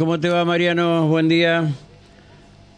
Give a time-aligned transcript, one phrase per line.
[0.00, 1.08] ¿Cómo te va, Mariano?
[1.08, 1.68] Buen día.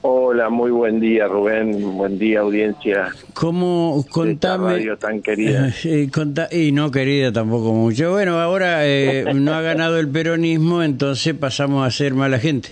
[0.01, 1.97] Hola, muy buen día, Rubén.
[1.97, 3.11] Buen día, audiencia.
[3.33, 4.05] ¿Cómo?
[4.11, 4.73] Contame.
[4.73, 5.73] radio tan querida.
[5.85, 6.11] Eh,
[6.51, 8.11] y no querida tampoco mucho.
[8.11, 12.71] Bueno, ahora eh, no ha ganado el peronismo, entonces pasamos a ser mala gente.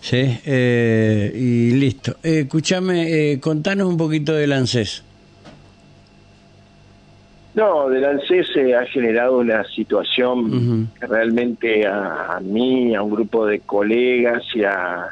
[0.00, 0.40] ¿Sí?
[0.44, 2.16] Eh, y listo.
[2.24, 5.04] escúchame, contanos un poquito del ANSES.
[7.54, 13.44] No, del ANSES se ha generado una situación que realmente a, mí, a un grupo
[13.46, 15.10] de colegas y a,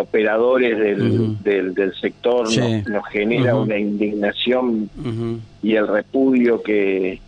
[0.00, 2.48] operadores del, del, sector
[2.88, 4.88] nos, genera una indignación
[5.62, 7.20] y el repudio que,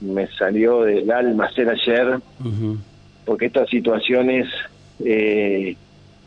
[0.00, 2.20] me salió del alma hacer ayer,
[3.24, 4.48] porque estas situaciones,
[5.04, 5.76] eh,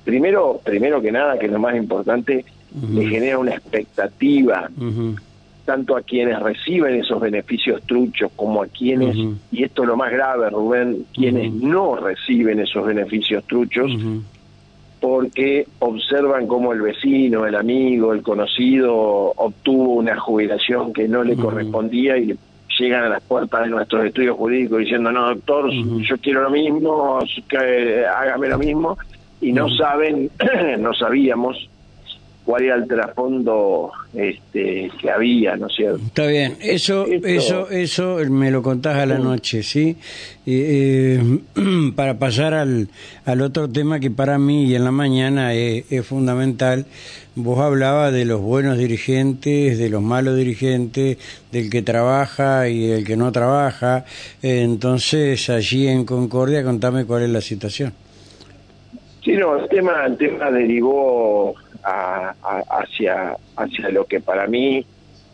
[0.04, 4.70] primero, primero que nada, que es lo más importante, me genera una expectativa
[5.66, 9.16] tanto a quienes reciben esos beneficios truchos como a quienes,
[9.52, 13.92] y esto es lo más grave, Rubén, quienes no reciben esos beneficios truchos,
[15.00, 21.36] porque observan cómo el vecino, el amigo, el conocido obtuvo una jubilación que no le
[21.36, 22.38] correspondía y
[22.80, 27.20] llegan a las puertas de nuestros estudios jurídicos diciendo, no, doctor, yo quiero lo mismo,
[27.50, 28.98] que hágame lo mismo,
[29.42, 30.30] y no saben,
[30.80, 31.70] no sabíamos
[32.52, 36.02] cuál era el trasfondo este, que había, ¿no es cierto?
[36.06, 39.96] Está bien, eso, eso, eso me lo contás a la noche, ¿sí?
[40.46, 41.40] Eh,
[41.96, 42.90] para pasar al,
[43.24, 46.88] al otro tema que para mí y en la mañana es, fundamental,
[47.36, 51.20] vos hablabas de los buenos dirigentes, de los malos dirigentes,
[51.54, 54.04] del que trabaja y del que no trabaja,
[54.42, 57.94] entonces allí en Concordia contame cuál es la situación.
[59.24, 64.86] Sí, no, el tema, el tema derivó hacia, hacia lo que para mí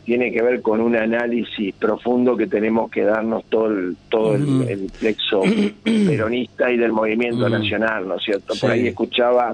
[0.08, 4.90] tiene que ver con un análisis profundo que tenemos que darnos todo el, todo el,
[4.98, 5.42] plexo
[5.84, 8.54] peronista y del movimiento nacional, ¿no es cierto?
[8.60, 9.54] Por ahí escuchaba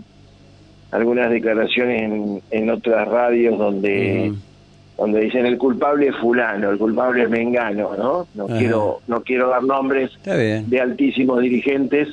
[0.91, 4.31] algunas declaraciones en, en otras radios donde
[4.95, 8.27] donde dicen el culpable es fulano, el culpable es mengano, ¿no?
[8.35, 12.09] No quiero no quiero dar nombres de altísimos dirigentes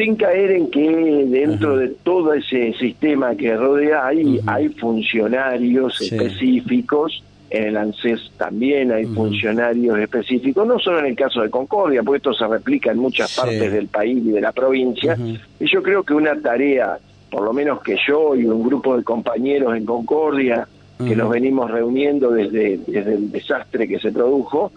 [0.00, 7.22] sin caer en que dentro de todo ese sistema que rodea hay, hay funcionarios específicos,
[7.50, 12.16] en el ANSES también hay funcionarios específicos, no solo en el caso de Concordia, porque
[12.16, 15.18] esto se replica en muchas partes del país y de la provincia,
[15.58, 16.96] y yo creo que una tarea,
[17.30, 21.70] por lo menos que yo y un grupo de compañeros en Concordia, que nos venimos
[21.70, 24.72] reuniendo desde, desde el desastre que se produjo,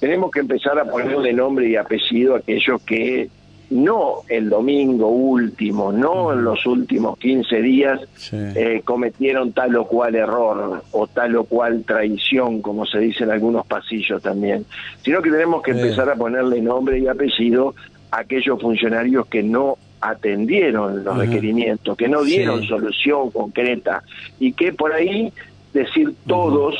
[0.00, 3.28] tenemos que empezar a ponerle nombre y apellido a aquellos que
[3.70, 8.00] no el domingo último, no en los últimos 15 días,
[8.32, 13.30] eh, cometieron tal o cual error o tal o cual traición, como se dice en
[13.30, 14.64] algunos pasillos también,
[15.02, 17.74] sino que tenemos que empezar a ponerle nombre y apellido
[18.10, 24.02] a aquellos funcionarios que no atendieron los requerimientos, que no dieron solución concreta
[24.38, 25.32] y que por ahí
[25.72, 26.76] decir todos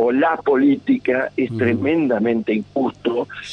[0.00, 2.97] o la política es tremendamente injusto,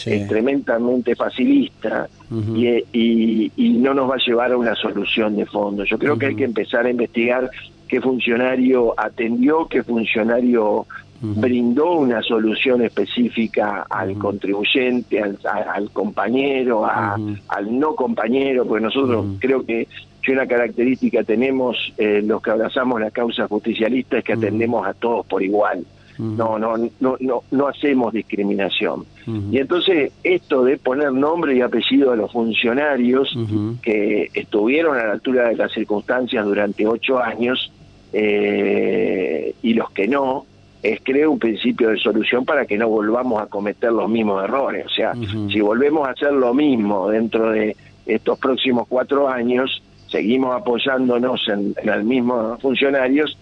[0.06, 2.08] es tremendamente facilista
[2.54, 5.84] y, no nos va a llevar a una solución de fondo.
[5.84, 7.50] Yo creo que hay que empezar a investigar
[7.88, 10.88] qué funcionario atendió, qué funcionario
[11.22, 19.88] brindó una solución específica al contribuyente, al, compañero, al no compañero, porque nosotros creo que
[20.32, 25.26] una característica tenemos eh, los que abrazamos la causa justicialista es que atendemos a todos
[25.28, 25.86] por igual
[26.18, 29.06] no, no, no, no, no hacemos discriminación.
[29.52, 33.36] Y entonces esto de poner nombre y apellido a los funcionarios
[33.82, 37.72] que estuvieron a la altura de las circunstancias durante ocho años
[38.14, 40.46] eh, y los que no,
[40.84, 44.86] es creo un principio de solución para que no volvamos a cometer los mismos errores.
[44.86, 45.14] O sea,
[45.52, 51.74] si volvemos a hacer lo mismo dentro de estos próximos cuatro años, seguimos apoyándonos en,
[51.82, 53.38] en los mismos funcionarios,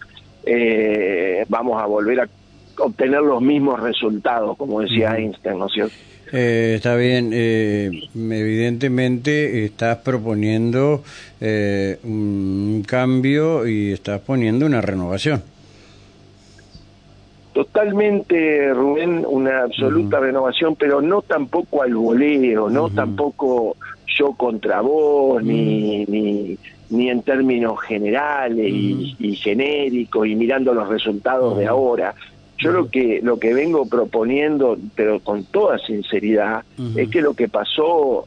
[0.45, 2.27] eh, vamos a volver a
[2.77, 5.93] obtener los mismos resultados, como decía Einstein, ¿no es cierto?
[6.35, 11.03] Eh, está bien, eh, evidentemente estás proponiendo
[11.39, 15.43] eh, un cambio y estás poniendo una renovación.
[17.53, 23.77] Totalmente, Rubén, una absoluta renovación, pero no tampoco al voleo, no tampoco
[24.07, 26.57] yo contra vos, ni, ni,
[26.89, 32.15] ni en términos generales y, y, genéricos y mirando los resultados de ahora.
[32.63, 36.63] Yo lo que lo que vengo proponiendo, pero con toda sinceridad,
[36.95, 38.25] es que lo que pasó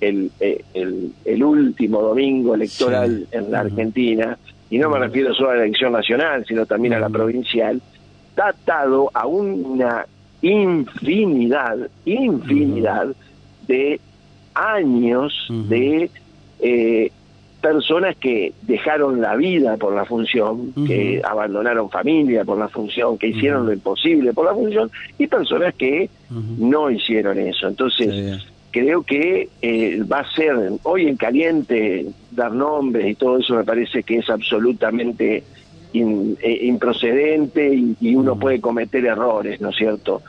[0.00, 4.36] el, eh, el, el último domingo electoral en la Argentina,
[4.70, 7.80] y no me refiero solo a la elección nacional, sino también a la provincial,
[8.30, 10.04] está atado a una
[10.42, 13.14] infinidad, infinidad
[13.68, 14.00] de
[14.54, 15.32] años
[15.68, 16.10] de
[16.60, 17.12] eh,
[17.64, 23.28] personas que dejaron la vida por la función, que abandonaron familia por la función, que
[23.28, 26.10] hicieron lo imposible por la función, y personas que
[26.58, 27.66] no hicieron eso.
[27.66, 33.54] Entonces, creo que eh, va a ser, hoy en caliente, dar nombres y todo eso
[33.54, 35.42] me parece que es absolutamente
[35.94, 40.20] eh, improcedente y, uno puede cometer errores, ¿no es cierto?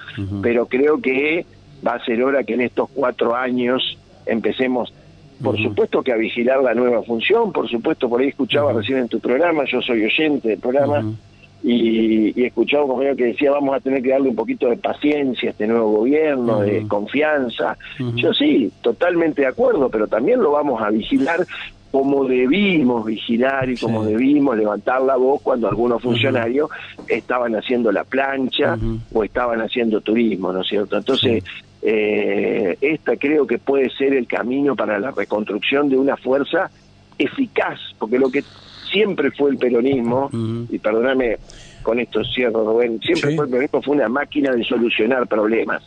[0.42, 1.46] Pero creo que
[1.86, 4.94] va a ser hora que en estos cuatro años empecemos
[5.42, 9.08] por supuesto que a vigilar la nueva función, por supuesto, por ahí escuchaba recién en
[9.08, 11.04] tu programa, yo soy oyente del programa,
[11.64, 14.78] y, y, escuchaba un compañero que decía vamos a tener que darle un poquito de
[14.78, 17.76] paciencia a este nuevo gobierno, de confianza.
[18.16, 21.46] Yo sí, totalmente de acuerdo, pero también lo vamos a vigilar
[21.96, 26.70] como debimos vigilar y como debimos levantar la voz cuando algunos funcionarios
[27.08, 28.78] estaban haciendo la plancha
[29.14, 30.98] o estaban haciendo turismo, ¿no es cierto?
[30.98, 31.42] Entonces,
[31.82, 36.70] eh, esta creo que puede ser el camino para la reconstrucción de una fuerza
[37.18, 38.44] eficaz, porque lo que
[38.92, 40.30] siempre fue el peronismo,
[40.70, 41.38] y perdóname
[41.82, 45.82] con esto cierro, Rubén, siempre fue el peronismo, fue una máquina de solucionar problemas.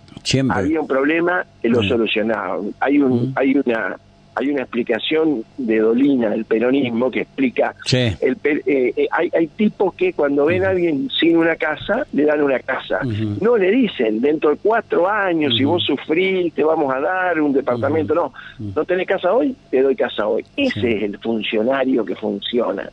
[0.57, 2.61] Había un problema, y lo solucionaba.
[2.81, 3.99] Hay, un, hay una
[4.39, 7.75] hay una explicación de Dolina del peronismo que explica
[8.21, 12.25] el eh, eh, hay, hay tipos que cuando ven a alguien sin una casa le
[12.25, 13.01] dan una casa.
[13.41, 17.53] No le dicen dentro de cuatro años si vos sufrís te vamos a dar un
[17.53, 18.15] departamento.
[18.15, 18.33] No
[18.75, 20.45] no tenés casa hoy te doy casa hoy.
[20.57, 22.89] Ese es el funcionario que funciona.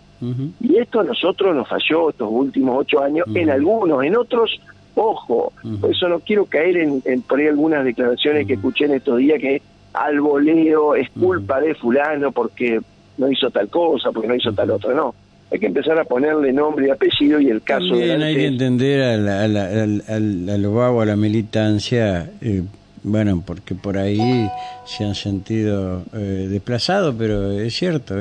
[0.61, 4.59] Y esto a nosotros nos falló estos últimos ocho años en algunos en otros
[4.95, 5.51] ojo
[5.81, 9.17] por eso no quiero caer en, en por ahí algunas declaraciones que escuché en estos
[9.17, 9.61] días que
[9.97, 12.79] al voleo, es culpa de fulano porque
[13.17, 15.13] no hizo tal cosa, porque no hizo tal otra, no.
[15.51, 19.01] Hay que empezar a ponerle nombre y apellido y el caso También hay que entender
[19.03, 22.63] a la, a la, a a la militancia, eh,
[23.03, 24.49] bueno, porque por ahí
[24.85, 28.15] se han sentido eh, desplazados, pero es cierto.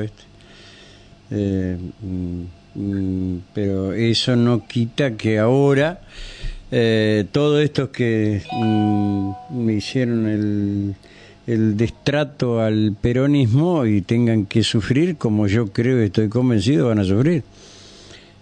[1.31, 2.41] Eh, mm,
[2.75, 6.01] mm, pero eso no quita que ahora
[6.71, 10.95] eh, todos estos que mm, me hicieron el
[11.47, 16.99] el destrato al peronismo y tengan que sufrir como yo creo y estoy convencido van
[16.99, 17.43] a sufrir.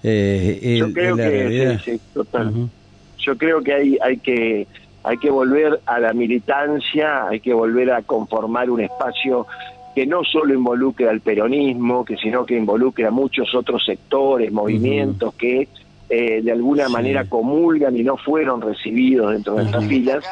[0.04, 2.70] Eh, yo creo que sí, total.
[3.18, 4.68] Yo creo que hay hay que
[5.04, 9.48] hay que volver a la militancia, hay que volver a conformar un espacio
[9.96, 15.36] que no solo involucre al peronismo, que sino que involucre a muchos otros sectores, movimientos
[15.36, 15.68] que
[16.10, 20.24] eh, de alguna manera comulgan y no fueron recibidos dentro de estas filas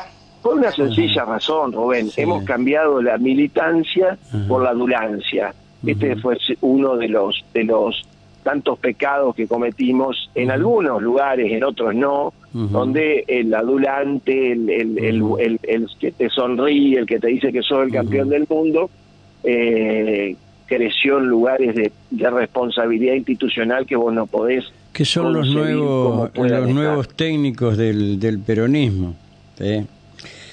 [0.42, 2.10] por una sencilla razón, Rubén.
[2.18, 4.18] Hemos cambiado la militancia
[4.48, 5.54] por la adulancia.
[5.86, 8.04] Este fue uno de los de los
[8.44, 15.60] tantos pecados que cometimos en algunos lugares, en otros no, donde el adulante, el, el,
[15.64, 18.90] el, que te sonríe, el que te dice que sos el campeón del mundo,
[19.44, 20.36] eh,
[20.66, 21.92] creció en lugares de,
[22.30, 24.66] responsabilidad institucional que vos no podés.
[24.92, 29.16] Que son los nuevos, los nuevos técnicos del, del peronismo.
[29.58, 29.86] ¿sí?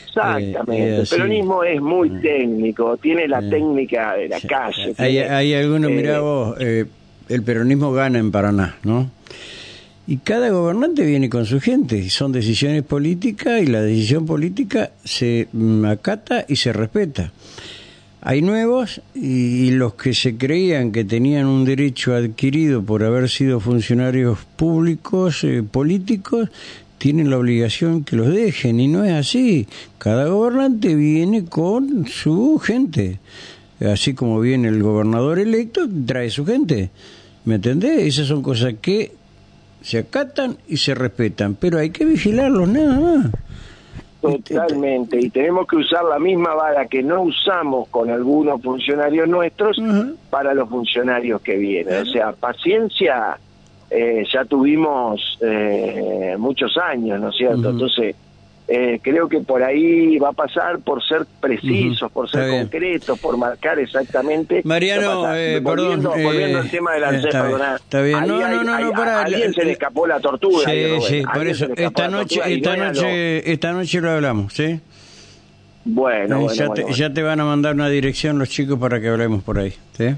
[0.08, 0.96] Exactamente.
[0.96, 2.20] el peronismo es muy mm.
[2.20, 4.94] técnico, tiene la técnica de la calle.
[4.96, 6.84] Hay, hay algunos, mira eh, vos, eh,
[7.28, 9.10] el peronismo gana en Paraná, ¿no?
[10.06, 14.92] Y cada gobernante viene con su gente, y son decisiones políticas y la decisión política
[15.04, 17.30] se mm, acata y se respeta.
[18.22, 23.60] Hay nuevos y los que se creían que tenían un derecho adquirido por haber sido
[23.60, 26.50] funcionarios públicos, eh, políticos,
[26.98, 29.66] tienen la obligación que los dejen y no es así.
[29.98, 33.20] Cada gobernante viene con su gente.
[33.80, 36.90] Así como viene el gobernador electo, trae su gente.
[37.44, 38.02] ¿Me entendés?
[38.02, 39.12] Esas son cosas que
[39.80, 43.26] se acatan y se respetan, pero hay que vigilarlos nada más.
[44.20, 49.80] Totalmente, y tenemos que usar la misma vara que no usamos con algunos funcionarios nuestros
[50.28, 52.02] para los funcionarios que vienen.
[52.02, 53.38] O sea, paciencia
[53.90, 57.70] eh, ya tuvimos eh, muchos años, ¿no es cierto?
[57.70, 58.14] Entonces,
[58.70, 63.38] eh, creo que por ahí va a pasar por ser precisos, por ser concretos, por
[63.38, 64.60] marcar exactamente.
[64.62, 65.22] Mariano,
[65.62, 69.20] volviendo, volviendo al tema de la está, está bien, no, no, no, no, para.
[69.20, 70.68] A alguien se le escapó la tortuga.
[70.68, 71.66] Sí, sí, por eso.
[71.74, 74.80] Esta noche, esta noche, esta noche lo hablamos, ¿sí?
[75.86, 79.08] Bueno, bueno, ya, te, ya te van a mandar una dirección los chicos para que
[79.08, 80.14] hablemos por ahí, ¿sí?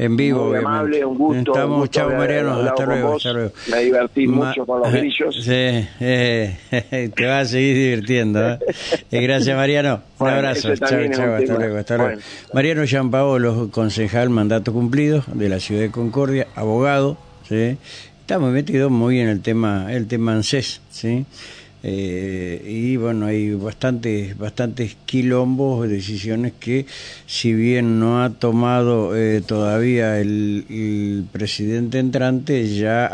[0.00, 1.52] En vivo, Muy amable, un gusto.
[1.52, 3.52] Estamos, chao Mariano, hasta luego, hasta luego.
[3.70, 5.44] Me divertí mucho con los grillos.
[5.44, 6.56] Sí, eh,
[7.14, 8.52] te vas a seguir divirtiendo.
[8.52, 8.58] ¿eh?
[9.10, 10.74] eh gracias Mariano, un abrazo.
[10.74, 12.20] Chao, chao, hasta luego, hasta luego.
[12.54, 17.76] Mariano concejal, mandato cumplido de la ciudad de Concordia, abogado, ¿sí?
[18.22, 21.26] Estamos metidos muy en el tema, el tema ANSES, ¿sí?
[21.82, 26.84] Eh, y bueno, hay bastantes, bastantes quilombos, decisiones que
[27.26, 33.06] si bien no ha tomado eh, todavía el, el presidente entrante, ya